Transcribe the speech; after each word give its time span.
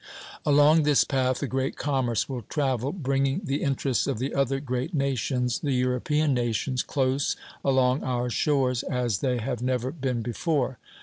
Along 0.47 0.81
this 0.81 1.03
path 1.03 1.43
a 1.43 1.47
great 1.47 1.75
commerce 1.75 2.27
will 2.27 2.41
travel, 2.49 2.91
bringing 2.91 3.41
the 3.43 3.61
interests 3.61 4.07
of 4.07 4.17
the 4.17 4.33
other 4.33 4.59
great 4.59 4.95
nations, 4.95 5.59
the 5.59 5.73
European 5.73 6.33
nations, 6.33 6.81
close 6.81 7.35
along 7.63 8.03
our 8.03 8.27
shores, 8.31 8.81
as 8.81 9.19
they 9.19 9.37
have 9.37 9.61
never 9.61 9.91
been 9.91 10.23
before. 10.23 10.79